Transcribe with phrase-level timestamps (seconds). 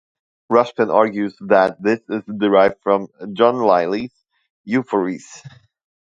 [0.49, 4.11] Rushton argues that this is derived from John Lyly's
[4.67, 5.43] "Euphues".